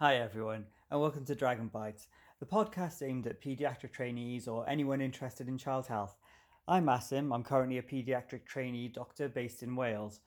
[0.00, 2.06] Hi, everyone, and welcome to Dragon Bites,
[2.38, 6.14] the podcast aimed at paediatric trainees or anyone interested in child health.
[6.68, 10.20] I'm Asim, I'm currently a paediatric trainee doctor based in Wales.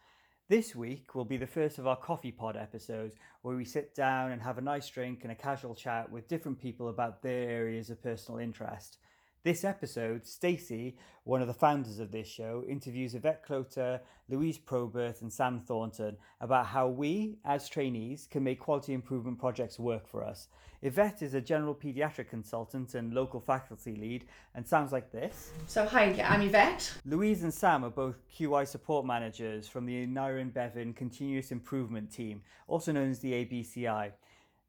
[0.49, 4.34] This week will be the first of our coffee pod episodes where we sit down
[4.34, 7.90] and have a nice drink and a casual chat with different people about their areas
[7.90, 8.98] of personal interest.
[9.44, 13.99] This episode, Stacey, one of the founders of this show, interviews Yvette Cloter,
[14.30, 19.80] Louise Probert, and Sam Thornton about how we, as trainees, can make quality improvement projects
[19.80, 20.49] work for us.
[20.84, 25.49] Yvette is a general paediatric consultant and local faculty lead, and sounds like this.
[25.66, 26.94] So, hi, I'm Yvette.
[27.08, 32.44] Louise and Sam are both QI support managers from the Aneurin Bevan Continuous Improvement Team,
[32.68, 34.12] also known as the ABCI.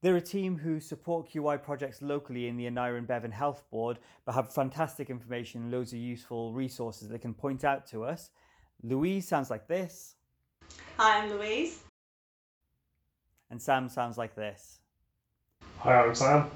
[0.02, 4.34] They're a team who support QI projects locally in the Aneurin Bevan Health Board, but
[4.34, 8.30] have fantastic information and loads of useful resources they can point out to us.
[8.82, 10.16] Louise sounds like this.
[10.98, 11.84] Hi, I'm Louise.
[13.48, 14.80] And Sam sounds like this.
[15.78, 16.50] Hi, I'm Sam.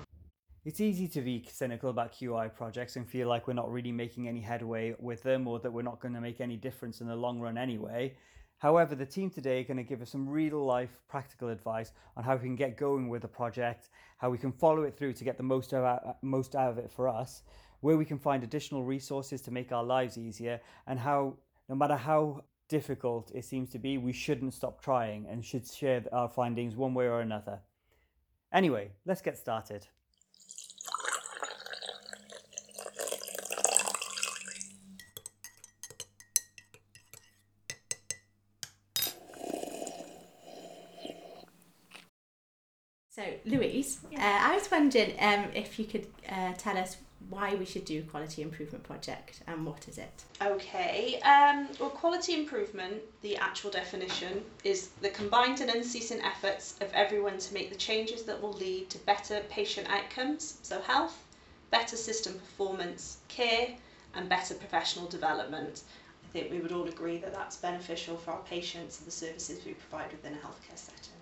[0.65, 4.27] It's easy to be cynical about QI projects and feel like we're not really making
[4.27, 7.15] any headway with them or that we're not going to make any difference in the
[7.15, 8.17] long run anyway.
[8.59, 12.25] However, the team today are going to give us some real life practical advice on
[12.25, 15.25] how we can get going with the project, how we can follow it through to
[15.25, 17.43] get the most out, most out of it for us,
[17.81, 21.37] where we can find additional resources to make our lives easier, and how,
[21.69, 26.03] no matter how difficult it seems to be, we shouldn't stop trying and should share
[26.12, 27.61] our findings one way or another.
[28.53, 29.87] Anyway, let's get started.
[43.17, 43.23] So,
[43.87, 46.97] Louise, uh, I was wondering um, if you could uh, tell us
[47.29, 50.25] why we should do a quality improvement project and what is it?
[50.43, 56.93] Okay, um, well, quality improvement, the actual definition, is the combined and unceasing efforts of
[56.93, 61.16] everyone to make the changes that will lead to better patient outcomes, so health,
[61.71, 63.69] better system performance, care,
[64.15, 65.82] and better professional development.
[66.25, 69.65] I think we would all agree that that's beneficial for our patients and the services
[69.65, 71.21] we provide within a healthcare setting.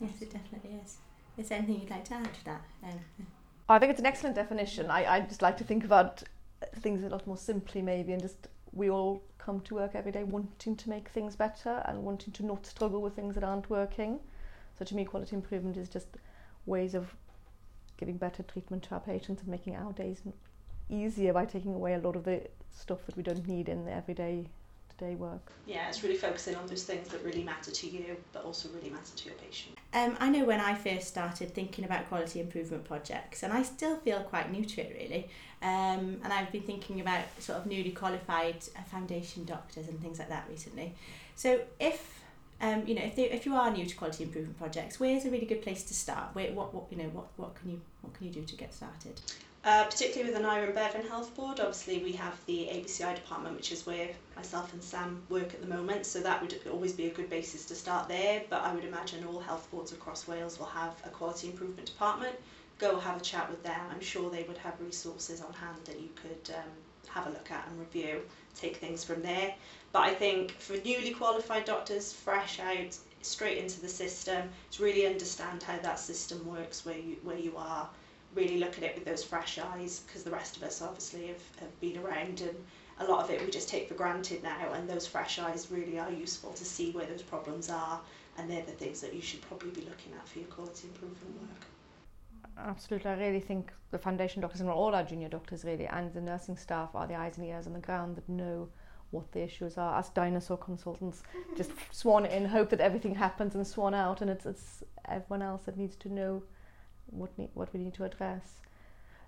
[0.00, 0.96] Yes, it definitely is.
[1.38, 2.62] Is there anything you'd like to add to that?
[2.82, 2.98] Um,
[3.68, 4.90] I think it's an excellent definition.
[4.90, 6.24] I, I just like to think about
[6.80, 10.24] things a lot more simply, maybe, and just we all come to work every day
[10.24, 14.18] wanting to make things better and wanting to not struggle with things that aren't working.
[14.78, 16.08] So, to me, quality improvement is just
[16.66, 17.14] ways of
[17.96, 20.22] giving better treatment to our patients and making our days
[20.90, 23.92] easier by taking away a lot of the stuff that we don't need in the
[23.92, 24.46] everyday
[24.98, 25.52] day work.
[25.66, 28.90] Yeah, it's really focusing on those things that really matter to you, but also really
[28.90, 29.76] matter to your patient.
[29.94, 33.96] Um, I know when I first started thinking about quality improvement projects, and I still
[33.96, 35.28] feel quite new to it really.
[35.62, 40.18] Um, and I've been thinking about sort of newly qualified uh, foundation doctors and things
[40.18, 40.94] like that recently.
[41.34, 42.18] So if
[42.60, 45.30] um, you know, if, they, if you are new to quality improvement projects, where's a
[45.30, 46.34] really good place to start?
[46.34, 48.74] Where, what, what, you know, what, what can you, what can you do to get
[48.74, 49.20] started?
[49.68, 53.84] Uh, particularly with Aneurin Bevan Health Board, obviously we have the ABCI department, which is
[53.84, 57.28] where myself and Sam work at the moment, so that would always be a good
[57.28, 58.42] basis to start there.
[58.48, 62.34] But I would imagine all health boards across Wales will have a quality improvement department.
[62.78, 63.78] Go have a chat with them.
[63.90, 66.70] I'm sure they would have resources on hand that you could um,
[67.08, 68.22] have a look at and review,
[68.54, 69.54] take things from there.
[69.92, 75.06] But I think for newly qualified doctors, fresh out, straight into the system, to really
[75.06, 77.90] understand how that system works where you where you are
[78.38, 81.42] really look at it with those fresh eyes because the rest of us obviously have,
[81.60, 82.56] have been around and
[83.00, 85.98] a lot of it we just take for granted now and those fresh eyes really
[85.98, 88.00] are useful to see where those problems are
[88.36, 91.40] and they're the things that you should probably be looking at for your quality improvement
[91.40, 91.66] work.
[92.56, 96.20] Absolutely, I really think the foundation doctors and all our junior doctors really and the
[96.20, 98.68] nursing staff are the eyes and ears on the ground that know
[99.10, 99.98] what the issues are.
[99.98, 101.22] As dinosaur consultants,
[101.56, 105.62] just swan in, hope that everything happens and swan out and it's, it's everyone else
[105.64, 106.42] that needs to know
[107.10, 108.60] what need, what we need to address.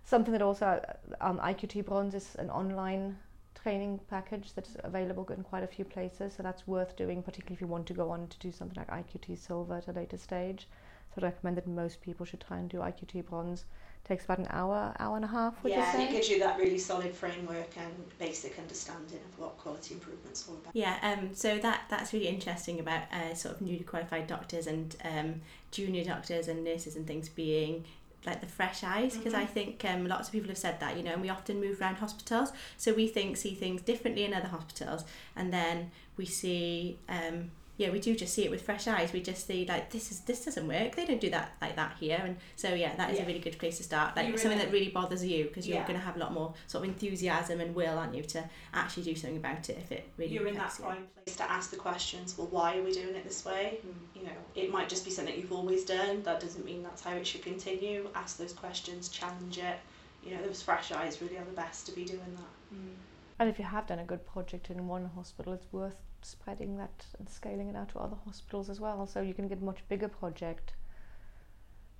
[0.04, 0.84] Something that also
[1.20, 3.18] um, IQT Bronze is an online
[3.54, 7.60] training package that's available in quite a few places, so that's worth doing, particularly if
[7.60, 10.66] you want to go on to do something like IQT Silver at a later stage.
[11.14, 13.64] So I recommend that most people should try and do IQT Bronze.
[14.04, 16.08] It takes about an hour, hour and a half, would yeah, you say?
[16.08, 20.56] it gives you that really solid framework and basic understanding of what quality improvement's all
[20.56, 20.74] about.
[20.74, 24.96] Yeah, um, so that that's really interesting about uh, sort of newly qualified doctors and
[25.04, 27.84] um, junior doctors and nurses and things being
[28.26, 29.42] like the fresh eyes because mm-hmm.
[29.42, 31.80] I think um, lots of people have said that you know and we often move
[31.80, 35.04] around hospitals so we think see things differently in other hospitals
[35.36, 39.10] and then we see um, yeah, we do just see it with fresh eyes.
[39.10, 40.96] We just see like this is this doesn't work.
[40.96, 43.24] They don't do that like that here, and so yeah, that is Yeah.
[43.24, 44.14] a really good place to start.
[44.16, 45.86] Like You something that really bothers you because you're Yeah.
[45.86, 48.44] going to have a lot more sort of enthusiasm and will, aren't you, to
[48.74, 50.30] actually do something about it if it really.
[50.34, 50.84] You're in that you.
[50.84, 52.36] prime place to ask the questions.
[52.36, 53.78] Well, why are we doing it this way?
[53.86, 54.20] Mm.
[54.20, 56.22] You know, it might just be something you've always done.
[56.22, 58.10] That doesn't mean that's how it should continue.
[58.14, 59.78] Ask those questions, challenge it.
[60.22, 62.76] You know, those fresh eyes really are the best to be doing that.
[62.76, 62.94] Mm.
[63.40, 67.06] And if you have done a good project in one hospital, it's worth spreading that
[67.18, 69.06] and scaling it out to other hospitals as well.
[69.06, 70.74] So you can get a much bigger project.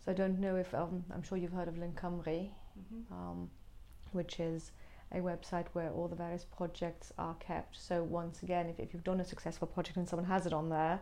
[0.04, 2.50] So I don't know if um, I'm sure you've heard of Link Cymru,
[3.10, 3.48] um,
[4.12, 4.72] which is
[5.12, 7.75] a website where all the various projects are kept.
[7.81, 10.69] So once again, if, if you've done a successful project and someone has it on
[10.69, 11.00] there,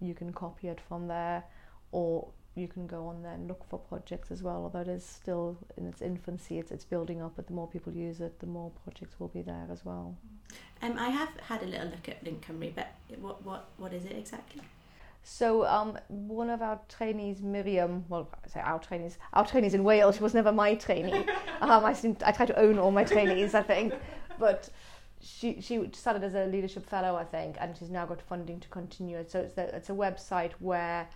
[0.00, 1.44] you can copy it from there,
[1.92, 4.62] or you can go on there and look for projects as well.
[4.62, 7.34] Although it is still in its infancy, it's it's building up.
[7.36, 10.16] But the more people use it, the more projects will be there as well.
[10.82, 12.88] Um, I have had a little look at Link Cymru, but
[13.20, 14.62] what what what is it exactly?
[15.28, 19.82] So um, one of our trainees, Miriam, well, I say our trainees, our trainees in
[19.82, 20.16] Wales.
[20.16, 21.26] She was never my trainee.
[21.60, 23.92] um, I seem, I try to own all my trainees, I think,
[24.38, 24.68] but
[25.20, 28.68] she she started as a leadership fellow, I think, and she's now got funding to
[28.68, 29.30] continue it.
[29.30, 31.08] So it's the, it's a website where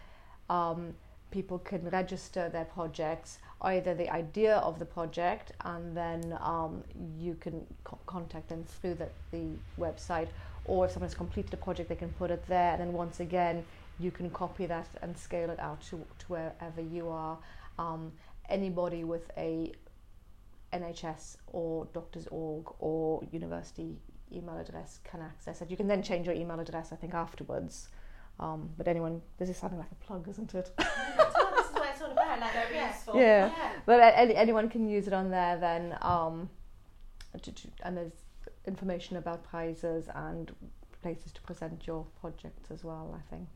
[0.49, 0.95] um,
[1.31, 6.82] people can register their projects, either the idea of the project, and then um,
[7.19, 9.47] you can co- contact them through the, the
[9.79, 10.29] website,
[10.65, 13.21] or if someone has completed a project, they can put it there, and then once
[13.21, 13.65] again
[13.99, 17.38] you can copy that and scale it out to, to wherever you are.
[17.79, 18.12] Um,
[18.49, 19.73] anybody with a
[20.73, 23.97] NHS or Doctors.org or university
[24.32, 25.71] email address can access it.
[25.71, 27.88] You can then change your email address, I think, afterwards.
[28.41, 30.71] Um, but anyone, this is sounding like a plug, isn't it?
[30.79, 31.35] this is
[31.75, 32.41] what it's all about.
[32.41, 32.89] Like, Very yeah.
[32.95, 33.17] useful.
[33.21, 33.51] yeah.
[33.87, 35.97] But any, anyone can use it on there then.
[36.01, 36.49] Um,
[37.43, 38.13] to, to, and there's
[38.67, 40.51] information about prizes and
[41.03, 43.49] places to present your projects as well, I think.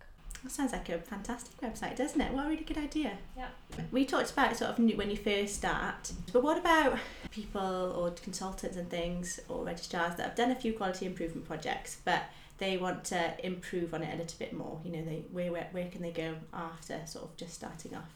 [0.42, 2.30] That sounds like a fantastic website, doesn't it?
[2.32, 3.12] What a really good idea.
[3.36, 3.48] Yeah.
[3.90, 6.98] We talked about sort of new- when you first start, but what about
[7.30, 7.60] people
[7.96, 12.24] or consultants and things or registrars that have done a few quality improvement projects, but
[12.58, 14.80] they want to improve on it a little bit more?
[14.84, 18.10] You know, they where where, where can they go after sort of just starting off?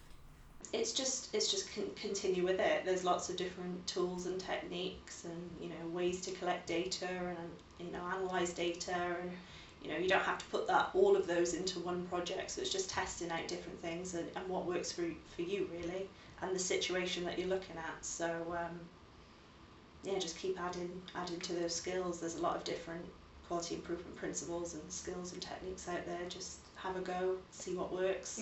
[0.72, 2.84] It's just it's just con- continue with it.
[2.84, 7.86] There's lots of different tools and techniques and you know ways to collect data and
[7.86, 9.30] you know analyze data and
[9.82, 12.50] you know you don't have to put that all of those into one project.
[12.50, 16.08] So it's just testing out different things and, and what works for for you really
[16.42, 18.04] and the situation that you're looking at.
[18.04, 18.78] So um,
[20.04, 22.20] yeah, just keep adding adding to those skills.
[22.20, 23.04] There's a lot of different
[23.48, 26.18] quality improvement principles and skills and techniques out there.
[26.28, 28.40] Just have a go, see what works,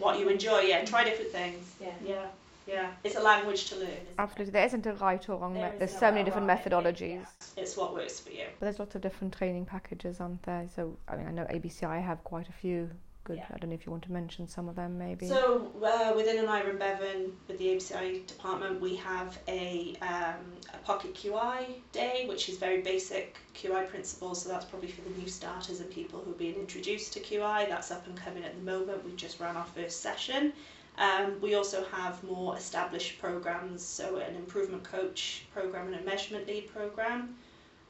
[0.00, 0.60] what you enjoy.
[0.60, 1.74] Yeah, try different things.
[1.80, 1.92] Yeah.
[2.04, 2.26] Yeah,
[2.66, 2.90] yeah.
[3.04, 3.88] It's a language to learn.
[4.18, 5.54] Absolutely, there isn't a right or wrong.
[5.54, 6.58] There me- there's so many right or different wrong.
[6.58, 7.26] methodologies.
[7.56, 8.44] It's what works for you.
[8.58, 10.66] But there's lots of different training packages, aren't there?
[10.74, 12.90] So I mean, I know ABCI have quite a few
[13.28, 13.36] good.
[13.36, 13.46] Yeah.
[13.54, 15.28] I don't know if you want to mention some of them, maybe.
[15.28, 20.44] So uh, within Aneurin Bevan, with the ABCI department, we have a, um,
[20.74, 24.42] a pocket QI day, which is very basic QI principles.
[24.42, 27.68] So that's probably for the new starters and people who are being introduced to QI.
[27.68, 29.04] That's up and coming at the moment.
[29.04, 30.52] We've just ran our first session.
[30.96, 36.48] Um, we also have more established programs, so an improvement coach program and a measurement
[36.48, 37.36] lead program.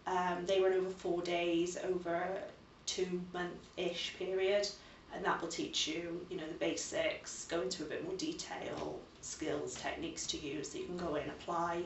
[0.06, 2.38] Um, they run over four days, over a
[2.84, 4.68] two month ish period
[5.14, 9.00] and that will teach you, you know, the basics, go into a bit more detail,
[9.20, 11.82] skills, techniques to use that you can go in, and apply.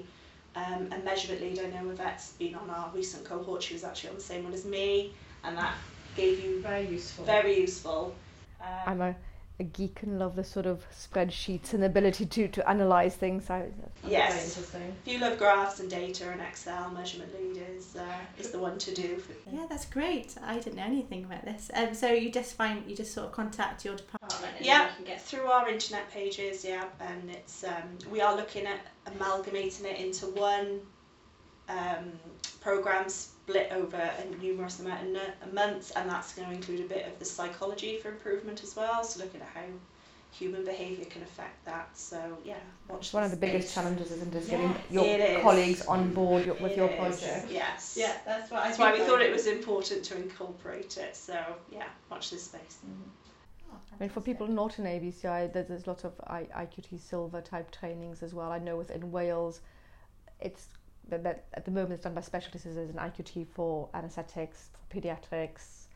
[0.54, 4.10] Um, and measurement lead, I know Yvette's been on our recent cohort, she was actually
[4.10, 5.74] on the same one as me, and that
[6.14, 7.24] gave you Very useful.
[7.24, 8.14] very useful.
[8.60, 9.16] Um, I'm a,
[9.62, 13.48] a geek and love the sort of spreadsheets and the ability to to analyze things.
[13.48, 13.60] I,
[14.02, 14.94] Very yes, interesting.
[15.06, 18.02] if you love graphs and data and Excel, measurement lead is, uh,
[18.38, 19.16] is the one to do.
[19.18, 20.34] For, Yeah, that's great.
[20.42, 21.70] I didn't know anything about this.
[21.74, 24.52] Um, so you just find you just sort of contact your department.
[24.58, 24.88] And Yeah.
[24.88, 28.80] you can get through our internet pages, yeah, and it's um, we are looking at
[29.06, 30.80] amalgamating it into one
[31.68, 32.12] um,
[32.60, 37.06] program split over a numerous amount of months, and that's going to include a bit
[37.06, 39.02] of the psychology for improvement as well.
[39.04, 39.64] So looking at how
[40.32, 41.90] human behaviour can affect that.
[41.96, 42.56] So yeah,
[42.88, 43.12] watch.
[43.12, 43.74] one of the biggest space.
[43.74, 44.44] challenges, isn't it?
[44.44, 45.42] Yeah, Getting your it is.
[45.42, 47.50] colleagues on board your, with It your is, project.
[47.50, 47.96] Yes.
[47.98, 51.16] Yeah, that's what I That's why we thought it was important to incorporate it.
[51.16, 51.38] So
[51.70, 52.78] yeah, watch this space.
[53.70, 57.40] Oh, I mean, for people not in ABCI, there's, there's lots of I, IQT Silver
[57.40, 58.50] type trainings as well.
[58.50, 59.60] I know within Wales,
[60.40, 60.66] it's
[61.08, 62.64] that, that at the moment it's done by specialties.
[62.64, 65.86] There's an IQT for anaesthetics, for paediatrics.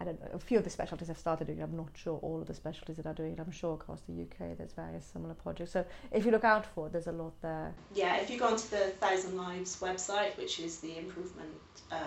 [0.00, 0.30] I don't know.
[0.32, 1.62] A few of the specialties have started doing it.
[1.62, 3.40] I'm not sure all of the specialties that are doing it.
[3.40, 5.72] I'm sure across the UK there's various similar projects.
[5.72, 7.74] So if you look out for it, there's a lot there.
[7.94, 11.52] Yeah, if you go onto the Thousand Lives website, which is the improvement
[11.92, 11.98] um,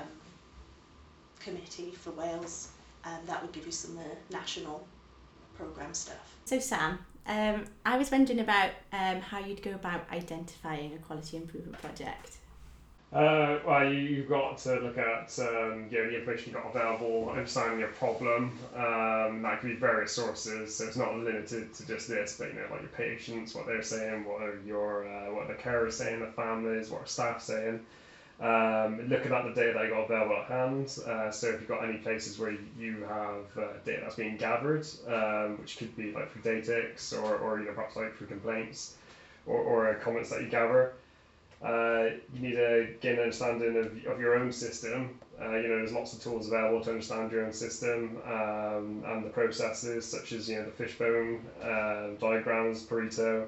[1.40, 2.70] committee for Wales,
[3.06, 4.88] and that would give you some more national
[5.56, 6.36] program stuff.
[6.46, 11.38] So Sam, um, I was wondering about um, how you'd go about identifying a quality
[11.38, 12.38] improvement project.
[13.14, 16.76] Uh, well, you, you've got to look at um, you know, the information you've got
[16.76, 18.58] available, understanding your problem.
[18.76, 22.56] Um, that could be various sources, so it's not limited to just this, but you
[22.56, 26.22] know, like your patients, what they're saying, what are your uh, what the carers saying,
[26.22, 27.82] the families, what are staff saying.
[28.42, 30.98] Um, looking at the data that you got available at hand.
[31.06, 34.88] Uh, so if you've got any places where you have uh, data that's being gathered,
[35.08, 38.96] um, which could be like through Datix or, or you know perhaps like through complaints
[39.46, 40.94] or, or comments that you gather.
[41.64, 45.18] Uh, you need to gain an understanding of, of your own system.
[45.42, 49.26] Uh, you know, there's lots of tools available to understand your own system um, and
[49.26, 53.48] the processes, such as you know the fishbone uh, diagrams, Pareto,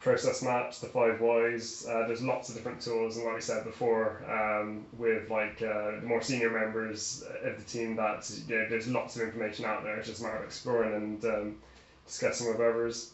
[0.00, 1.86] process maps, the five whys.
[1.88, 5.92] Uh, there's lots of different tools, and like we said before, um, with like uh,
[6.00, 9.82] the more senior members of the team, that you know, there's lots of information out
[9.82, 9.96] there.
[9.96, 11.56] It's just a matter of exploring and um,
[12.06, 13.13] discussing with others.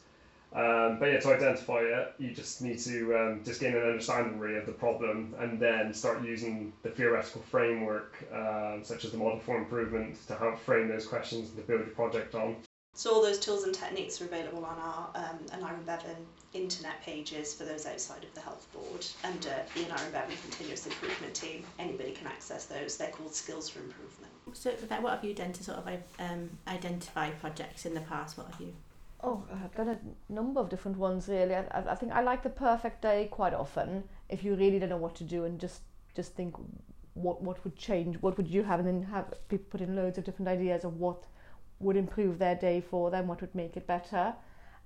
[0.53, 4.39] Um, but yeah, to identify it, you just need to um, just gain an understanding
[4.39, 9.19] really of the problem and then start using the theoretical framework, uh, such as the
[9.19, 12.57] model for improvement, to help frame those questions and to build your project on.
[12.95, 17.55] So all those tools and techniques are available on our um, Aneurin Bevan internet pages
[17.55, 21.63] for those outside of the health board under the Aneurin Bevan Continuous Improvement Team.
[21.79, 22.97] Anybody can access those.
[22.97, 24.33] They're called Skills for Improvement.
[24.53, 25.89] So, what have you done to sort of
[26.19, 28.37] um, identify projects in the past?
[28.37, 28.75] What have you?
[29.23, 31.55] Oh, I've done a number of different ones really.
[31.55, 34.05] I, I think I like the perfect day quite often.
[34.29, 35.83] If you really don't know what to do and just
[36.15, 36.55] just think
[37.15, 40.17] what what would change, what would you have, and then have people put in loads
[40.19, 41.27] of different ideas of what
[41.81, 44.35] would improve their day for them, what would make it better,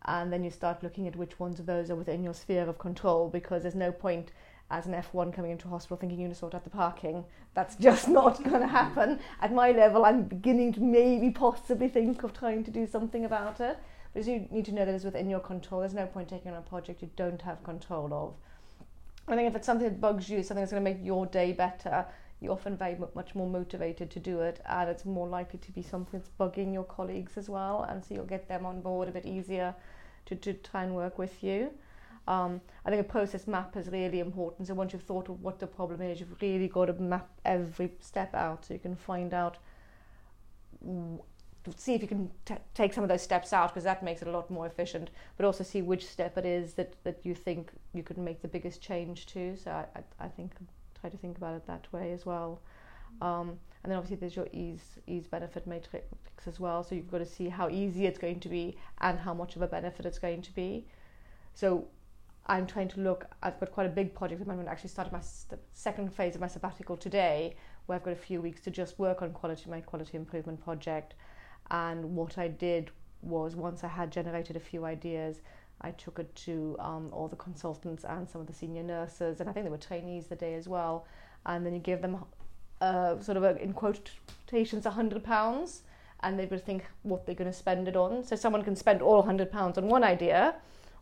[0.07, 2.79] and then you start looking at which ones of those are within your sphere of
[2.79, 4.33] control because there's no point
[4.71, 7.25] as an F1 coming into hospital thinking you're going to sort out the parking.
[7.55, 9.21] That's just not going to happen.
[9.41, 13.61] At my level, I'm beginning to maybe possibly think of trying to do something about
[13.61, 13.79] it.
[14.15, 15.81] But you need to know that it's within your control.
[15.81, 18.35] There's no point taking on a project you don't have control of.
[19.27, 21.53] I think if it's something that bugs you, something that's going to make your day
[21.53, 22.07] better,
[22.41, 25.83] you're often very much more motivated to do it, and it's more likely to be
[25.83, 29.13] something that's bugging your colleagues as well, and so you'll get them on board a
[29.13, 29.75] bit easier
[30.27, 31.71] to, to try and work with you.
[32.29, 34.69] Um, I think a process map is really important.
[34.69, 37.93] So once you've thought of what the problem is, you've really got to map every
[38.01, 39.59] step out so you can find out
[41.77, 44.29] see if you can t- take some of those steps out because that makes it
[44.29, 47.71] a lot more efficient but also see which step it is that, that you think
[47.93, 49.57] you could make the biggest change to.
[49.57, 50.53] So I, I, I think
[51.01, 52.61] try to think about it that way as well.
[53.21, 56.07] Um, and then obviously there's your ease ease benefit matrix
[56.47, 56.83] as well.
[56.83, 59.63] So you've got to see how easy it's going to be and how much of
[59.63, 60.87] a benefit it's going to be.
[61.55, 61.87] So
[62.47, 64.69] I'm trying to look I've got quite a big project at the moment.
[64.69, 67.57] I actually started my st- second phase of my sabbatical today
[67.87, 71.15] where I've got a few weeks to just work on quality my quality improvement project
[71.71, 72.91] and what I did
[73.23, 75.41] was once I had generated a few ideas,
[75.81, 79.49] I took it to um, all the consultants and some of the senior nurses, and
[79.49, 81.07] I think they were trainees the day as well.
[81.47, 82.25] And then you give them
[82.81, 85.83] uh, sort of a, in quotations a hundred pounds,
[86.21, 88.25] and they would think what they're going to spend it on.
[88.25, 90.57] So someone can spend all hundred pounds on one idea,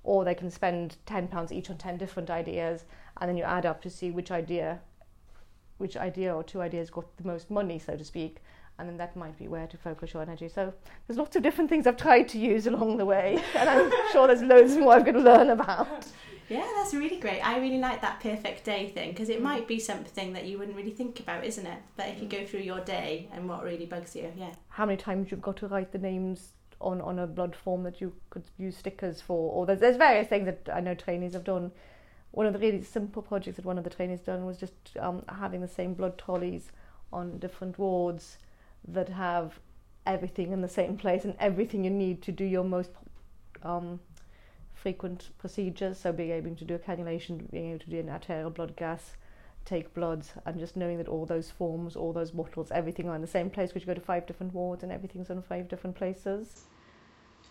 [0.05, 2.85] or they can spend ten pounds each on ten different ideas,
[3.21, 4.81] and then you add up to see which idea,
[5.79, 8.39] which idea or two ideas got the most money, so to speak
[8.79, 10.49] and then that might be where to focus your energy.
[10.49, 10.73] So
[11.07, 14.27] there's lots of different things I've tried to use along the way, and I'm sure
[14.27, 16.07] there's loads more I'm going to learn about.
[16.49, 17.41] Yeah, that's really great.
[17.41, 19.45] I really like that perfect day thing because it mm.
[19.45, 21.79] might be something that you wouldn't really think about, isn't it?
[21.97, 24.53] But if you go through your day and what really bugs you, yeah.
[24.69, 28.01] How many times you've got to write the names on, on a blood form that
[28.01, 31.45] you could use stickers for, or there's, there's various things that I know trainees have
[31.45, 31.73] done.
[32.33, 35.23] One of the really simple projects that one of the trainees done was just um,
[35.29, 36.73] having the same blood trolleys
[37.13, 38.39] on different wards
[38.89, 39.59] that have
[40.07, 42.91] everything in the same place and everything you need to do your most
[43.63, 44.01] um,
[44.75, 45.99] frequent procedures.
[45.99, 49.17] So being able to do a cannulation, being able to do an arterial blood gas,
[49.65, 53.21] take bloods, and just knowing that all those forms, all those bottles, everything are in
[53.21, 55.95] the same place because you go to five different wards and everything's in five different
[55.95, 56.65] places.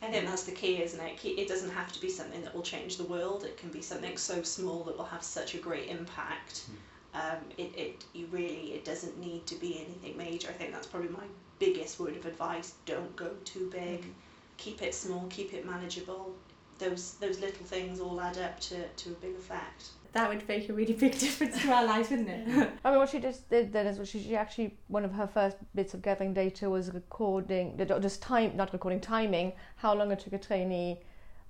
[0.02, 1.24] I think that's the key, isn't it?
[1.24, 3.44] It doesn't have to be something that will change the world.
[3.44, 6.64] It can be something so small that will have such a great impact.
[6.70, 6.76] Mm
[7.14, 10.50] um, it, it you really it doesn't need to be anything major.
[10.50, 11.26] I think that's probably my
[11.60, 12.74] biggest word of advice.
[12.86, 14.02] Don't go too big.
[14.02, 14.14] Mm.
[14.58, 15.26] Keep it small.
[15.30, 16.34] Keep it manageable.
[16.80, 19.90] Those those little things all add up to, to a big effect.
[20.14, 22.70] That would make a really big difference to our lives, wouldn't it?
[22.84, 25.28] I mean, what she just did then is what she, she actually one of her
[25.28, 30.20] first bits of gathering data was recording, just time, not recording timing, how long it
[30.20, 31.00] took a trainee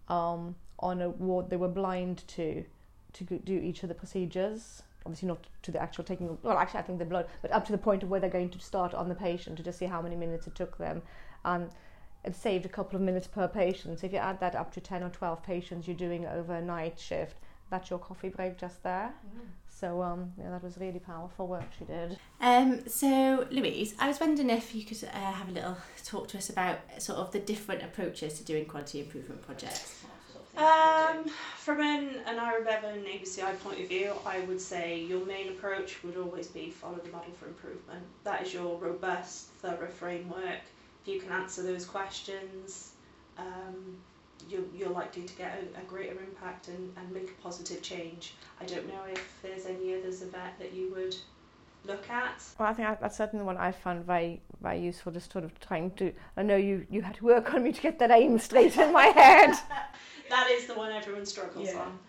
[0.10, 2.63] um, on a ward they were blind to
[3.13, 6.84] to do each of the procedures obviously not to the actual taking, well, actually, I
[6.84, 9.10] think the blood, but up to the point of where they're going to start on
[9.10, 11.01] the patient to just see how many minutes it took them.
[11.43, 11.70] And
[12.24, 14.00] it saved a couple of minutes per patient.
[14.00, 16.62] So if you add that up to 10 or 12 patients you're doing over a
[16.62, 17.38] night shift,
[17.70, 19.13] that's your coffee break just there.
[19.25, 19.39] Mm.
[19.70, 22.20] So um, yeah, that was really powerful work she did.
[22.39, 26.38] Um, so Louise, I was wondering if you could uh, have a little talk to
[26.38, 30.03] us about sort of the different approaches to doing quality improvement projects.
[30.58, 31.25] Um,
[31.58, 36.17] from an, Aneurin Bevan ABCI point of view, I would say your main approach would
[36.17, 38.03] always be follow the model for improvement.
[38.24, 40.62] That is your robust, thorough framework.
[41.03, 42.91] If you can answer those questions,
[43.38, 43.98] um,
[44.50, 48.34] you're, you're likely to get a, a greater impact and, and make a positive change.
[48.60, 51.15] I don't know if there's any others of that that you would
[51.86, 52.43] look at.
[52.60, 55.12] Well, I think that's certainly one I found very, very useful.
[55.12, 56.13] Just sort of trying to.
[56.38, 58.93] I know you you had to work on me to get that aim straight in
[58.93, 59.55] my head.
[60.31, 61.79] that is the one everyone struggles yeah.
[61.79, 62.00] on.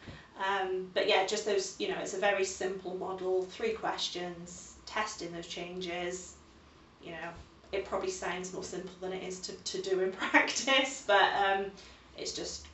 [0.43, 1.77] Um, but yeah, just those.
[1.79, 3.43] You know, it's a very simple model.
[3.43, 6.35] Three questions, testing those changes.
[7.03, 7.29] You know,
[7.73, 11.67] it probably sounds more simple than it is to, to do in practice, but um,
[12.17, 12.67] it's just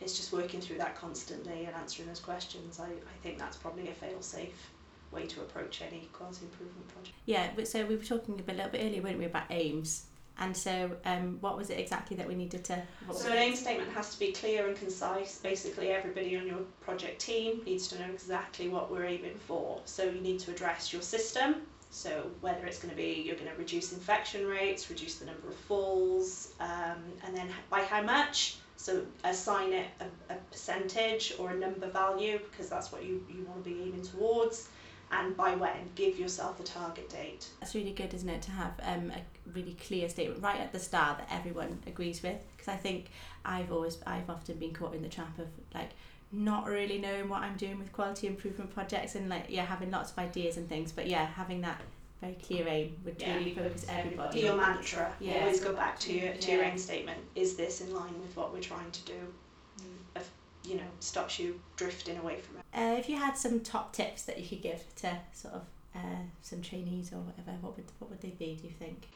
[0.00, 2.80] it's just working through that constantly and answering those questions.
[2.80, 4.70] I, I think that's probably a fail safe
[5.10, 7.16] way to approach any quality improvement project.
[7.26, 10.04] Yeah, but so we were talking a little bit earlier, weren't we, about aims?
[10.40, 12.82] And so, um, what was it exactly that we needed to?
[13.12, 15.38] So, an aim statement has to be clear and concise.
[15.38, 19.80] Basically, everybody on your project team needs to know exactly what we're aiming for.
[19.84, 21.56] So, you need to address your system.
[21.90, 25.48] So, whether it's going to be you're going to reduce infection rates, reduce the number
[25.48, 31.50] of falls, um, and then by how much, so assign it a, a percentage or
[31.50, 34.68] a number value because that's what you, you want to be aiming towards
[35.10, 38.72] and by when give yourself a target date that's really good isn't it to have
[38.82, 42.76] um, a really clear statement right at the start that everyone agrees with because i
[42.76, 43.06] think
[43.44, 45.90] i've always i've often been caught in the trap of like
[46.30, 50.10] not really knowing what i'm doing with quality improvement projects and like yeah having lots
[50.12, 51.80] of ideas and things but yeah having that
[52.20, 53.36] very clear aim would yeah.
[53.36, 54.40] really focus everybody.
[54.40, 55.12] Your mantra.
[55.20, 55.40] Yeah.
[55.40, 56.56] Always go back to your to yeah.
[56.56, 57.20] your aim statement.
[57.34, 59.14] Is this in line with what we're trying to do?
[60.64, 62.64] You know, stops you drifting away from it.
[62.74, 65.62] Uh, if you had some top tips that you could give to sort of
[65.94, 68.56] uh, some trainees or whatever, what would what would they be?
[68.60, 69.08] Do you think?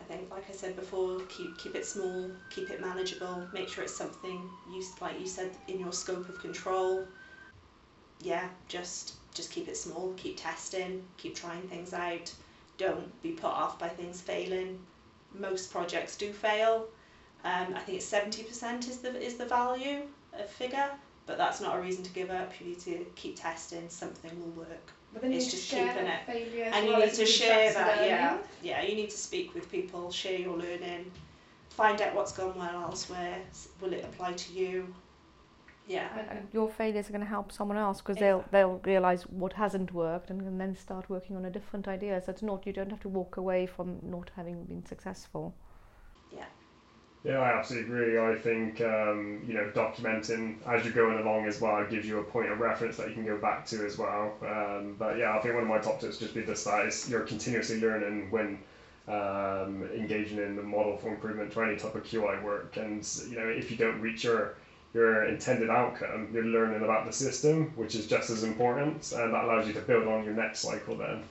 [0.00, 3.48] I think, like I said before, keep keep it small, keep it manageable.
[3.52, 7.04] Make sure it's something you like you said in your scope of control.
[8.20, 10.12] Yeah, just just keep it small.
[10.16, 11.04] Keep testing.
[11.16, 12.32] Keep trying things out
[12.78, 14.78] don't be put off by things failing.
[15.34, 16.86] Most projects do fail.
[17.44, 20.02] Um, I think it's seventy percent is the is the value
[20.38, 20.90] of figure,
[21.26, 22.52] but that's not a reason to give up.
[22.60, 23.88] You need to keep testing.
[23.88, 24.92] Something will work.
[25.12, 28.06] But then it's you just keeping it, and you need to share that.
[28.06, 28.82] Yeah, yeah.
[28.82, 31.10] You need to speak with people, share your learning,
[31.70, 33.38] find out what's gone well elsewhere.
[33.80, 34.94] Will it apply to you?
[35.86, 36.08] Yeah.
[36.30, 39.94] And your failures are going to help someone else because they'll they'll realize what hasn't
[39.94, 42.20] worked and can then start working on a different idea.
[42.20, 45.54] So it's not you don't have to walk away from not having been successful.
[47.24, 47.38] Yeah.
[47.40, 48.18] I absolutely agree.
[48.18, 52.22] I think um, you know documenting as you're going along as well gives you a
[52.22, 54.36] point of reference that you can go back to as well.
[54.42, 57.08] Um, but yeah, I think one of my top tips just be this that is
[57.08, 58.58] you're continuously learning when
[59.08, 63.36] um, engaging in the model for improvement to any type of QI work, and you
[63.36, 64.52] know if you don't reach your
[64.94, 69.44] your intended outcome, you're learning about the system, which is just as important, and that
[69.44, 71.24] allows you to build on your next cycle then.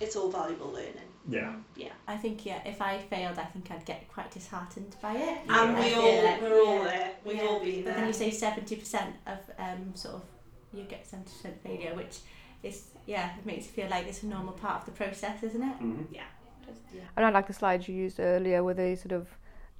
[0.00, 1.10] It's all valuable learning.
[1.28, 1.54] Yeah.
[1.76, 1.92] Yeah.
[2.06, 5.38] I think yeah, if I failed, I think I'd get quite disheartened by it.
[5.48, 7.10] And we all like, we're all there.
[7.24, 7.42] We've yeah.
[7.44, 7.94] all been there.
[7.94, 10.22] But then you say seventy percent of um sort of
[10.72, 12.18] you get seventy percent failure, which
[12.62, 15.62] is yeah, it makes you feel like it's a normal part of the process, isn't
[15.62, 15.74] it?
[15.74, 16.14] Mm-hmm.
[16.14, 16.22] Yeah.
[16.66, 17.02] Just, yeah.
[17.16, 19.28] And I like the slides you used earlier, where they sort of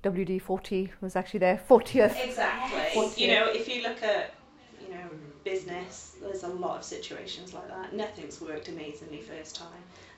[0.02, 2.14] WD 40 was actually their 40th.
[2.22, 3.02] Exactly.
[3.02, 3.18] 40th.
[3.18, 4.34] You know, if you look at, you know,
[5.44, 7.94] business, there's a lot of situations like that.
[7.94, 9.68] Nothing's worked amazingly first time.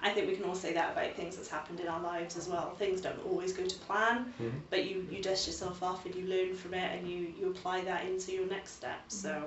[0.00, 2.48] I think we can all say that about things that's happened in our lives as
[2.48, 2.70] well.
[2.78, 4.58] Things don't always go to plan, mm-hmm.
[4.70, 7.82] but you, you dust yourself off and you learn from it and you, you apply
[7.82, 9.00] that into your next step.
[9.08, 9.46] So mm-hmm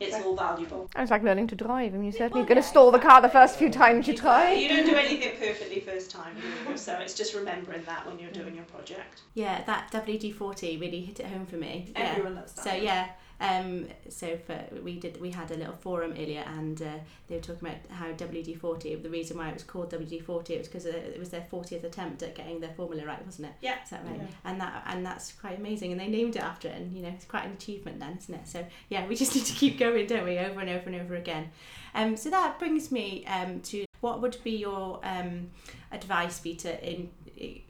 [0.00, 0.88] it's all valuable.
[0.96, 1.92] It's like learning to drive.
[1.92, 4.16] I mean, you're certainly well, going to stall the car the first few times you
[4.16, 4.54] try.
[4.54, 6.34] You don't do anything perfectly first time,
[6.74, 9.20] so it's just remembering that when you're doing your project.
[9.34, 11.92] Yeah, that WD forty really hit it home for me.
[11.94, 12.40] Everyone yeah.
[12.40, 12.64] loves that.
[12.64, 16.98] So yeah, um, so for we did we had a little forum earlier, and uh,
[17.26, 18.94] they were talking about how WD forty.
[18.94, 22.22] The reason why it was called WD forty was because it was their fortieth attempt
[22.22, 23.54] at getting their formula right, wasn't it?
[23.62, 23.82] Yeah.
[23.82, 24.20] Is that right?
[24.20, 24.26] Yeah.
[24.44, 25.92] And that and that's quite amazing.
[25.92, 28.34] And they named it after it, and you know it's quite an achievement then, isn't
[28.34, 28.46] it?
[28.46, 31.16] So yeah, we just need to keep going, don't we, over and over and over
[31.16, 31.50] again.
[31.94, 35.50] Um, so that brings me um, to what would be your um,
[35.92, 37.10] advice be to in,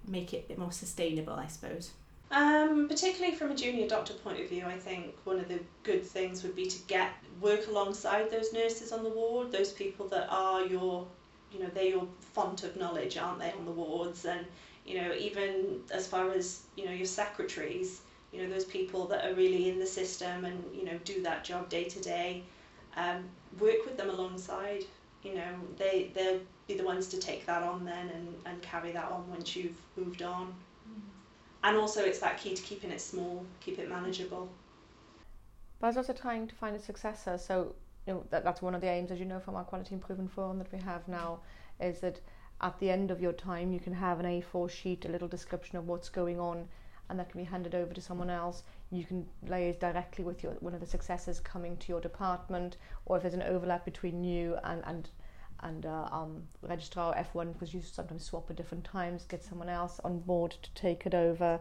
[0.07, 1.93] make it more sustainable, I suppose.
[2.33, 6.05] Um, particularly from a junior doctor point of view, I think one of the good
[6.07, 10.29] things would be to get work alongside those nurses on the ward, those people that
[10.31, 11.07] are your,
[11.53, 14.47] you know, they're your font of knowledge, aren't they, on the wards, and
[14.87, 19.25] you know, even as far as you know your secretaries, you know, those people that
[19.25, 22.45] are really in the system and you know do that job day to day,
[22.97, 23.25] um,
[23.59, 24.85] work with them alongside.
[25.25, 28.93] You know, they they'll be the ones to take that on then and, and carry
[28.93, 30.55] that on once you've moved on.
[31.63, 34.49] And also, it's that key to keeping it small, keep it manageable.
[35.79, 37.37] But I was also trying to find a successor.
[37.39, 37.75] So
[38.07, 40.31] you know, that, that's one of the aims, as you know, from our quality improvement
[40.31, 41.41] forum that we have now,
[41.81, 42.21] is that
[42.61, 45.79] at the end of your time you can have an A4 sheet, a little description
[45.79, 46.67] of what's going on,
[47.09, 48.63] and that can be handed over to someone else.
[48.91, 53.17] You can liaise directly with your one of the successors coming to your department, or
[53.17, 55.11] if there's an overlap between you and and
[55.63, 60.01] and uh, um, registrar F1 because you sometimes swap at different times, get someone else
[60.05, 61.61] on board to take it over,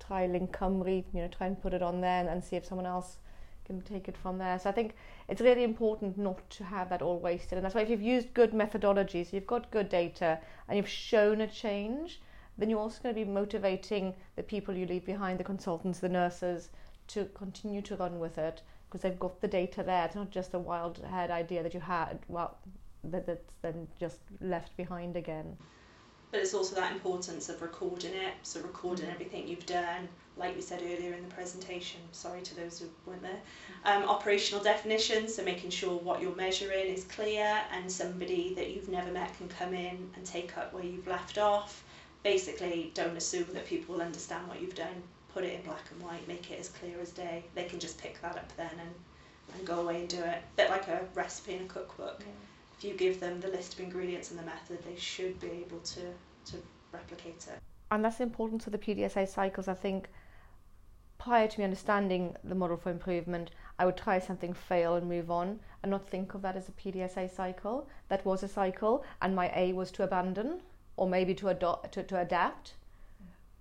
[0.00, 2.66] try Link Cymru, you know, try and put it on there and, and see if
[2.66, 3.18] someone else
[3.66, 4.58] can take it from there.
[4.58, 4.94] So I think
[5.28, 7.58] it's really important not to have that all wasted.
[7.58, 11.40] And that's why if you've used good methodologies, you've got good data, and you've shown
[11.40, 12.20] a change,
[12.58, 16.08] then you're also going to be motivating the people you leave behind, the consultants, the
[16.08, 16.70] nurses,
[17.08, 20.04] to continue to run with it because they've got the data there.
[20.06, 22.56] It's not just a wild head idea that you had, well,
[23.12, 25.56] that, that's then just left behind again.
[26.32, 29.14] But it's also that importance of recording it, so recording mm-hmm.
[29.14, 33.22] everything you've done, like we said earlier in the presentation, sorry to those who weren't
[33.22, 33.40] there,
[33.84, 38.88] um, operational definitions, so making sure what you're measuring is clear and somebody that you've
[38.88, 41.84] never met can come in and take up where you've left off.
[42.22, 45.02] Basically, don't assume that people will understand what you've done.
[45.32, 47.44] Put it in black and white, make it as clear as day.
[47.54, 48.90] They can just pick that up then and,
[49.54, 50.38] and go away and do it.
[50.38, 52.16] A Bit like a recipe in a cookbook.
[52.20, 52.26] Yeah.
[52.78, 55.80] If you give them the list of ingredients and the method, they should be able
[55.80, 56.12] to,
[56.50, 56.56] to
[56.92, 57.58] replicate it.
[57.90, 60.08] And that's important to the PDSA cycles, I think
[61.18, 65.30] prior to me understanding the model for improvement, I would try something, fail, and move
[65.30, 67.88] on, and not think of that as a PDSA cycle.
[68.08, 70.60] That was a cycle, and my A was to abandon
[70.96, 72.74] or maybe to, ado- to, to adapt.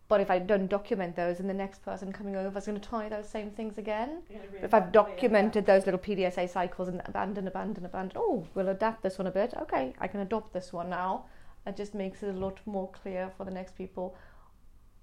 [0.08, 2.90] But if I don't document those, and the next person coming over is going to
[2.90, 4.22] try those same things again.
[4.62, 9.18] if I've documented those little PDSA cycles and abandon, abandon, abandon, oh, we'll adapt this
[9.18, 9.56] one a bit.
[9.62, 11.26] Okay, I can adopt this one now.
[11.66, 14.16] It just makes it a lot more clear for the next people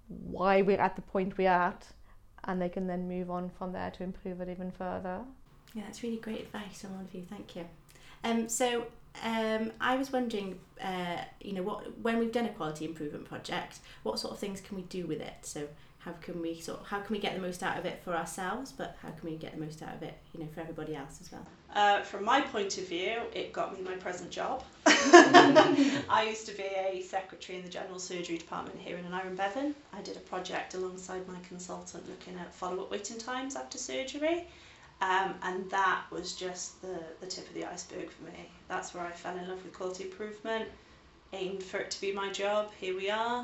[0.09, 1.87] why we're at the point we're at
[2.45, 5.21] and they can then move on from there to improve it even further.
[5.75, 7.25] Yeah, that's really great advice on all of you.
[7.29, 7.65] Thank you.
[8.25, 8.87] Um, so
[9.23, 13.81] um, I was wondering, uh, you know, what when we've done a quality improvement project,
[14.03, 15.35] what sort of things can we do with it?
[15.43, 15.69] So
[16.05, 18.15] how can we sort of, how can we get the most out of it for
[18.15, 20.97] ourselves, but how can we get the most out of it, you know, for everybody
[20.97, 21.47] else as well?
[21.75, 24.65] Uh, from my point of view, it got me my present job.
[24.85, 29.75] I used to be a secretary in the general surgery department here in Aneurin Bevan.
[29.93, 34.49] I did a project alongside my consultant looking at follow-up waiting times after surgery.
[35.03, 38.49] Um, and that was just the, the tip of the iceberg for me.
[38.69, 40.69] That's where I fell in love with quality improvement,
[41.33, 42.71] aimed for it to be my job.
[42.79, 43.41] Here we are.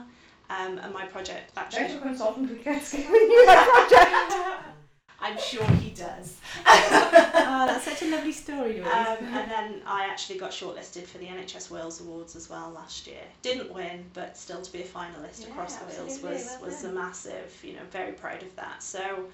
[0.50, 1.88] Um, and my project actually.
[1.88, 4.64] There's a consultant who gets giving you that project.
[5.20, 6.36] I'm sure he does.
[6.64, 11.26] oh, that's such a lovely story, um, and then I actually got shortlisted for the
[11.26, 13.24] NHS Wales Awards as well last year.
[13.42, 17.52] Didn't win, but still to be a finalist yeah, across Wales was, was a massive,
[17.64, 18.80] you know, very proud of that.
[18.80, 19.24] So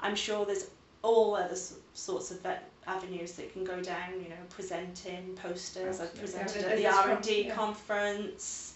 [0.00, 0.70] I'm sure there's
[1.02, 1.56] all other
[1.94, 2.46] sorts of
[2.86, 6.00] avenues that can go down, you know, presenting posters.
[6.00, 7.54] I've presented yeah, at the R&D yeah.
[7.54, 8.74] conference,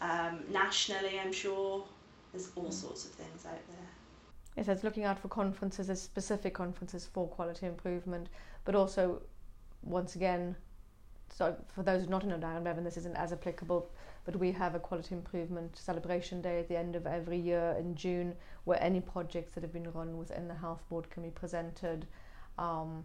[0.00, 1.84] um, nationally I'm sure.
[2.32, 2.72] There's all mm.
[2.72, 3.88] sorts of things out there.
[4.56, 8.28] Yes, it's looking out for conferences as specific conferences for quality improvement,
[8.64, 9.22] but also,
[9.82, 10.56] once again,
[11.34, 13.90] so for those not in Bevan, this isn't as applicable,
[14.24, 17.94] but we have a quality improvement celebration day at the end of every year in
[17.94, 22.06] June where any projects that have been run within the health board can be presented
[22.58, 23.04] um,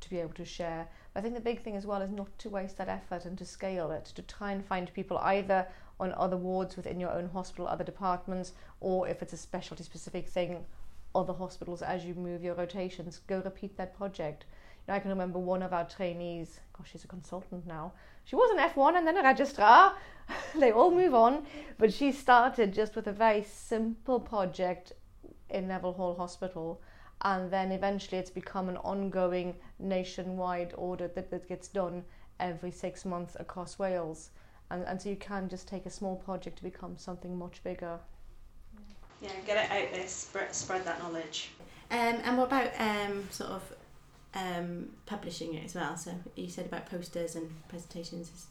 [0.00, 0.88] to be able to share.
[1.12, 3.36] But I think the big thing as well is not to waste that effort and
[3.38, 5.66] to scale it, to try and find people either
[5.98, 10.28] on other wards within your own hospital, other departments, or if it's a specialty specific
[10.28, 10.64] thing,
[11.14, 13.20] other hospitals as you move your rotations.
[13.26, 14.44] Go repeat that project.
[14.86, 17.92] You know, I can remember one of our trainees, gosh, she's a consultant now.
[18.24, 19.94] She was an F1 and then a registrar.
[20.54, 21.44] they all move on.
[21.78, 24.92] But she started just with a very simple project
[25.50, 26.80] in Nevill Hall Hospital.
[27.22, 32.04] And then eventually it's become an ongoing nationwide audit that, that gets done
[32.38, 34.30] every six months across Wales.
[34.70, 37.98] And, and so you can just take a small project to become something much bigger.
[39.20, 41.50] Yeah, get it out there, spread, spread that knowledge.
[41.90, 43.72] Um, and what about um, sort of
[44.36, 45.96] um, publishing it as well?
[45.96, 48.46] So you said about posters and presentations.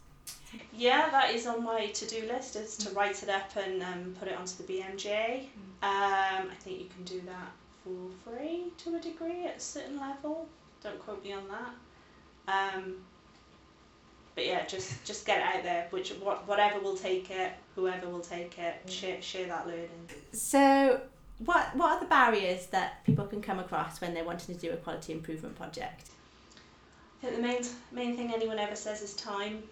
[0.74, 4.28] Yeah, that is on my to-do list is to write it up and um, put
[4.28, 5.42] it onto the BMJ.
[5.84, 7.52] Um, I think you can do that
[7.84, 10.48] for free to a degree at a certain level.
[10.84, 12.74] Don't quote me on that.
[12.76, 12.96] Um,
[14.36, 15.88] but yeah, just just get it out there.
[15.90, 19.90] Which what whatever will take it, whoever will take it, share share that learning.
[20.34, 21.02] So,
[21.40, 24.72] what what are the barriers that people can come across when they're wanting to do
[24.72, 26.10] a quality improvement project?
[27.22, 29.64] I think the main main thing anyone ever says is time.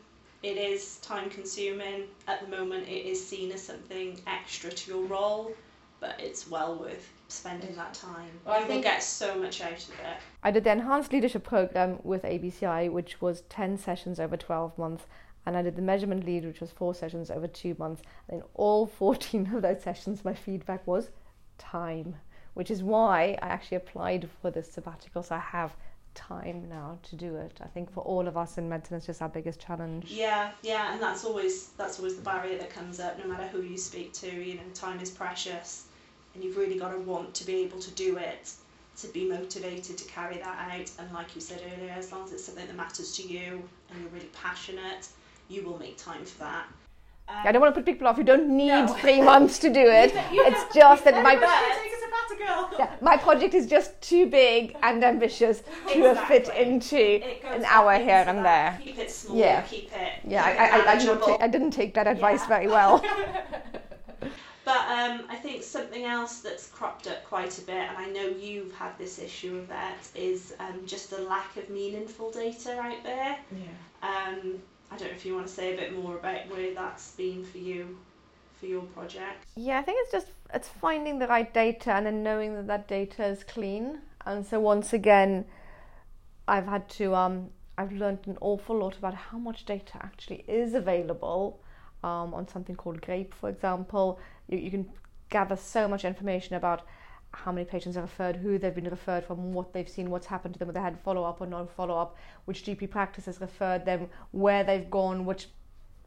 [0.41, 2.03] It is time consuming.
[2.27, 5.53] At the moment, it is seen as something extra to your role,
[6.01, 8.29] but it's well worth spending that time.
[8.45, 10.17] Well, I you will think- get so much out of it.
[10.43, 15.05] I did the enhanced leadership program with ABCI, which was 10 sessions over 12 months,
[15.45, 18.01] and I did the measurement lead, which was four sessions over two months.
[18.27, 21.09] And in all 14 of those sessions, my feedback was
[21.57, 22.15] time,
[22.53, 25.23] which is why I actually applied for this sabbatical.
[25.23, 25.75] So I have
[26.13, 27.59] time now to do it.
[27.61, 30.11] I think for all of us in medicine, it's just our biggest challenge.
[30.11, 33.17] Yeah, yeah, and that's always that's always the barrier that comes up.
[33.17, 35.85] No matter who you speak to, you know, time is precious,
[36.33, 38.51] and you've really got to want to be able to do it,
[38.97, 40.91] to be motivated to carry that out.
[40.99, 44.01] And like you said earlier, as long as it's something that matters to you and
[44.01, 45.07] you're really passionate,
[45.49, 46.67] you will make time for that.
[47.29, 48.17] Um, I don't want to put people off.
[48.17, 48.87] You don't need No.
[48.87, 50.13] three months to do it.
[50.31, 51.99] You It's don't- just that my Everybody should take a
[52.45, 52.79] sabbatical.
[52.79, 56.97] yeah, my project is just too big and ambitious to fit into
[57.45, 58.77] an hour into here and that.
[58.77, 58.79] there.
[58.83, 59.37] Keep it small.
[59.37, 59.61] Yeah.
[59.61, 60.11] Keep it.
[60.27, 62.47] Yeah, keep I, it I, I, didn't take, I didn't take that advice Yeah.
[62.47, 63.03] very well.
[64.65, 68.27] But um, I think something else that's cropped up quite a bit, and I know
[68.29, 73.03] you've had this issue of that, is um, just the lack of meaningful data out
[73.03, 73.37] there.
[73.51, 74.07] Yeah.
[74.09, 74.61] Um,
[74.93, 77.43] I don't know if you want to say a bit more about where that's been
[77.43, 77.97] for you,
[78.59, 79.43] for your project.
[79.55, 82.87] Yeah, I think it's just it's finding the right data and then knowing that that
[82.87, 83.99] data is clean.
[84.25, 85.45] And so once again,
[86.47, 90.75] I've had to um I've learned an awful lot about how much data actually is
[90.75, 91.59] available
[92.03, 94.19] um, on something called Grape, for example.
[94.47, 94.91] You, you can
[95.31, 96.83] gather so much information about
[97.33, 100.53] how many patients are referred, who they've been referred from, what they've seen, what's happened
[100.53, 102.15] to them, whether they had follow up or non follow up,
[102.45, 105.47] which GP practice has referred them, where they've gone, which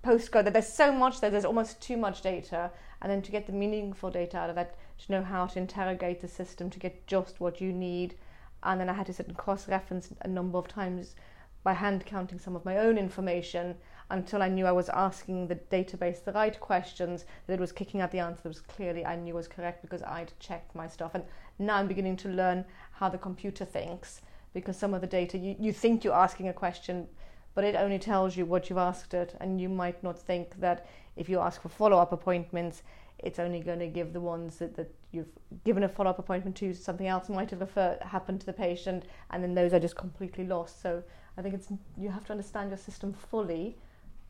[0.05, 0.45] postcode.
[0.45, 1.31] That there's so much there.
[1.31, 2.71] There's almost too much data,
[3.03, 6.21] and then to get the meaningful data out of that, to know how to interrogate
[6.21, 8.15] the system to get just what you need,
[8.63, 11.15] and then I had to sit and cross-reference a number of times
[11.63, 13.75] by hand counting some of my own information
[14.11, 18.01] until I knew I was asking the database the right questions, that it was kicking
[18.01, 21.15] out the answer that was clearly I knew was correct because I'd checked my stuff.
[21.15, 21.25] And
[21.59, 24.23] now I'm beginning to learn how the computer thinks
[24.55, 27.09] because some of the data, you, you think you're asking a question,
[27.55, 29.35] but it only tells you what you've asked it.
[29.41, 32.83] And you might not think that if you ask for follow up appointments,
[33.19, 35.29] it's only going to give the ones that, that you've
[35.65, 39.43] given a follow up appointment to something else might have happened to the patient, and
[39.43, 40.83] then those are just completely lost.
[40.83, 41.03] So
[41.39, 43.77] I think it's you have to understand your system fully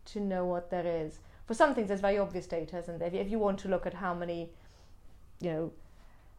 [0.06, 1.18] to know what there is.
[1.46, 3.10] For some things, there's very obvious data, isn't there?
[3.12, 4.50] If you, want to look at how many,
[5.40, 5.72] you know,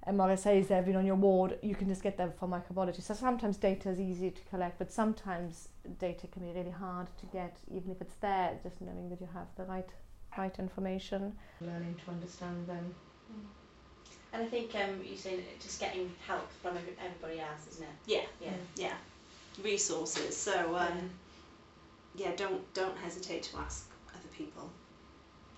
[0.08, 3.02] MRSAs there have been on your ward, you can just get them from microbiology.
[3.02, 7.26] So sometimes data is easy to collect, but sometimes data can be really hard to
[7.28, 8.58] get, even if it's there.
[8.64, 9.90] Just knowing that you have the right
[10.38, 11.34] right information.
[11.62, 12.94] Learning to understand them.
[14.34, 17.90] And I think um, you say just getting help from everybody else, isn't it?
[18.06, 18.52] Yeah, Yeah.
[18.76, 18.94] yeah.
[19.64, 20.38] Resources.
[20.38, 21.02] So um, yeah,
[22.36, 24.70] don't don't hesitate to ask other people.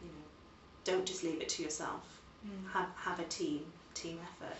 [0.01, 0.23] You know,
[0.83, 2.21] don't just leave it to yourself.
[2.73, 3.61] Have have a team,
[3.93, 4.57] team effort.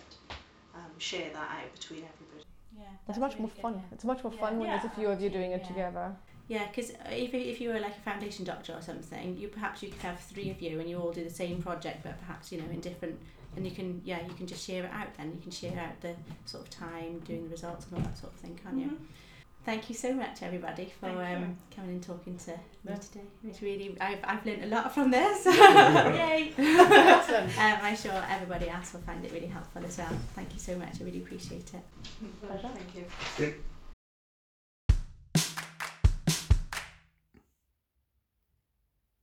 [0.74, 2.44] Um, share that out between everybody.
[2.78, 2.84] Yeah.
[3.08, 3.82] It's much more fun.
[3.92, 4.58] It's much more fun Yeah.
[4.60, 5.68] when there's a few of you doing it Yeah.
[5.68, 6.16] together.
[6.46, 9.88] Yeah, because if, if you were like a foundation doctor or something, you perhaps you
[9.88, 12.60] could have three of you and you all do the same project, but perhaps you
[12.60, 13.18] know in different,
[13.56, 15.08] and you can yeah you can just share it out.
[15.16, 16.14] Then you can share out the
[16.46, 18.98] sort of time doing the results and all that sort of thing, can't you?
[19.64, 22.56] Thank you so much, everybody, for um, coming and talking to me
[22.88, 22.94] Yeah.
[22.96, 23.20] today.
[23.46, 25.44] It's really I've I've learned a lot from this.
[25.46, 26.52] Yay!
[26.58, 27.44] Awesome.
[27.44, 30.16] Um, I'm sure everybody else will find it really helpful as well.
[30.34, 31.00] Thank you so much.
[31.00, 31.82] I really appreciate it.
[32.42, 32.70] Pleasure.
[32.74, 33.54] Thank you.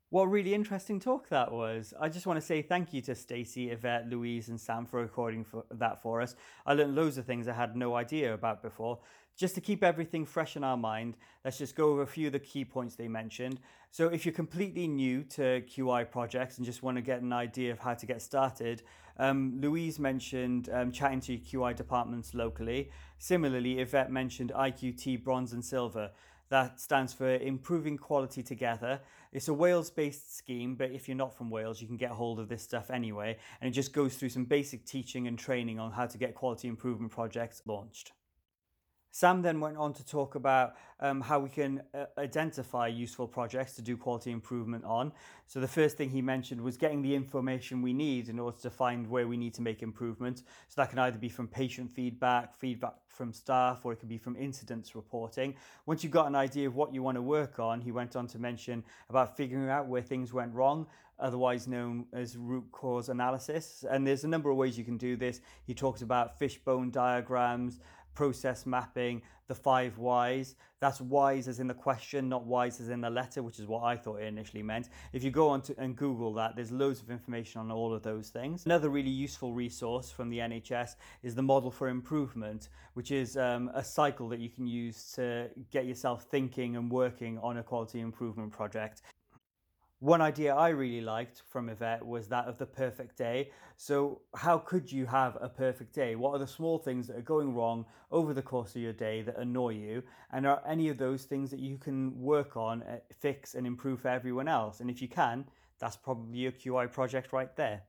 [0.09, 1.93] What a really interesting talk that was.
[1.99, 5.43] I just want to say thank you to Stacey, Yvette, Louise, and Sam for recording
[5.43, 6.35] for that for us.
[6.65, 8.99] I learned loads of things I had no idea about before.
[9.37, 12.33] Just to keep everything fresh in our mind, let's just go over a few of
[12.33, 13.59] the key points they mentioned.
[13.91, 17.71] So, if you're completely new to QI projects and just want to get an idea
[17.71, 18.81] of how to get started,
[19.19, 22.89] um, Louise mentioned um, chatting to your QI departments locally.
[23.19, 26.09] Similarly, Yvette mentioned IQT Bronze and Silver.
[26.49, 29.01] That stands for Improving Quality Together.
[29.33, 32.39] It's a Wales based scheme, but if you're not from Wales, you can get hold
[32.39, 33.37] of this stuff anyway.
[33.61, 36.67] And it just goes through some basic teaching and training on how to get quality
[36.67, 38.13] improvement projects launched.
[39.17, 43.73] Sam then went on to talk about um, how we can uh, identify useful projects
[43.77, 45.11] to do quality improvement on.
[45.47, 48.69] So, the first thing he mentioned was getting the information we need in order to
[48.69, 50.43] find where we need to make improvement.
[50.67, 54.19] So, that can either be from patient feedback, feedback from staff, or it could be
[54.19, 55.55] from incidents reporting.
[55.87, 58.27] Once you've got an idea of what you want to work on, he went on
[58.27, 60.85] to mention about figuring out where things went wrong
[61.19, 63.83] otherwise known as root cause analysis.
[63.89, 65.41] And there's a number of ways you can do this.
[65.65, 67.79] He talks about fishbone diagrams,
[68.17, 70.55] process mapping, the five whys.
[70.79, 73.83] That's whys as in the question, not whys as in the letter, which is what
[73.83, 74.89] I thought it initially meant.
[75.13, 78.01] If you go on to and Google that, there's loads of information on all of
[78.01, 78.65] those things.
[78.65, 83.69] Another really useful resource from the NHS is the Model for Improvement, which is um,
[83.75, 87.99] a cycle that you can use to get yourself thinking and working on a quality
[87.99, 89.03] improvement project.
[89.99, 93.49] One idea I really liked from Yvette was that of the perfect day.
[93.77, 96.15] So, how could you have a perfect day?
[96.15, 99.23] What are the small things that are going wrong over the course of your day
[99.23, 100.03] that annoy you?
[100.31, 104.01] And are any of those things that you can work on, uh, fix, and improve
[104.01, 104.81] for everyone else?
[104.81, 105.45] And if you can,
[105.79, 107.81] that's probably your QI project right there.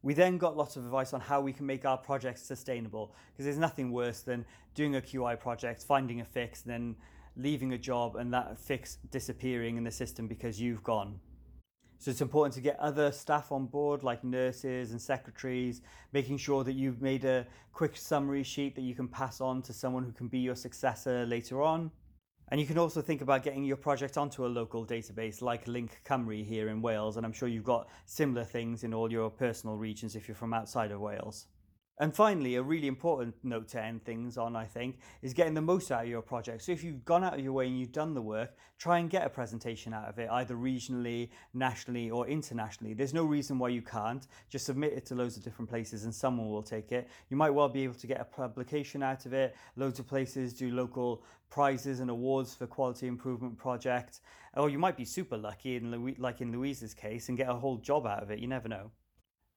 [0.00, 3.44] We then got lots of advice on how we can make our projects sustainable because
[3.44, 6.96] there's nothing worse than doing a QI project, finding a fix, and then
[7.36, 11.20] leaving a job and that fix disappearing in the system because you've gone.
[12.02, 16.64] So it's important to get other staff on board, like nurses and secretaries, making sure
[16.64, 20.10] that you've made a quick summary sheet that you can pass on to someone who
[20.10, 21.92] can be your successor later on.
[22.48, 26.00] And you can also think about getting your project onto a local database like Link
[26.04, 29.76] Cymru here in Wales, and I'm sure you've got similar things in all your personal
[29.76, 31.46] regions if you're from outside of Wales.
[31.98, 35.60] And finally, a really important note to end things on, I think, is getting the
[35.60, 36.62] most out of your project.
[36.62, 39.10] So if you've gone out of your way and you've done the work, try and
[39.10, 42.94] get a presentation out of it, either regionally, nationally, or internationally.
[42.94, 44.26] There's no reason why you can't.
[44.48, 47.08] Just submit it to loads of different places and someone will take it.
[47.28, 49.54] You might well be able to get a publication out of it.
[49.76, 54.22] Loads of places do local prizes and awards for quality improvement projects.
[54.56, 57.76] Or you might be super lucky, in like in Louise's case, and get a whole
[57.76, 58.38] job out of it.
[58.38, 58.90] You never know.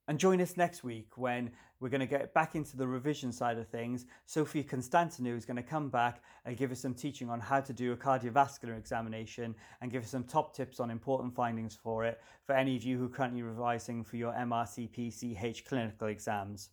[0.07, 3.57] And join us next week when we're going to get back into the revision side
[3.57, 4.05] of things.
[4.25, 7.73] Sophie Constantinou is going to come back and give us some teaching on how to
[7.73, 12.21] do a cardiovascular examination and give us some top tips on important findings for it
[12.45, 16.69] for any of you who are currently revising for your MRCP clinical exams.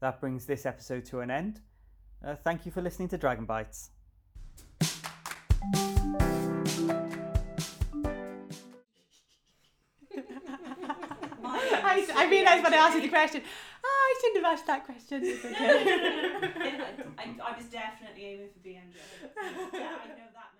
[0.00, 1.60] That brings this episode to an end.
[2.24, 3.90] Uh, thank you for listening to Dragon Bites.
[12.76, 13.42] I realised asked you the question,
[13.84, 15.18] oh, I shouldn't have asked that question.
[15.24, 16.76] It's okay.
[17.18, 18.96] I, I was definitely aiming for BMJ.
[18.96, 20.55] yeah, I know that much.